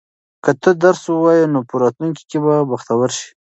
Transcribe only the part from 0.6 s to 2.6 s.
ته درس ووایې نو په راتلونکي کې به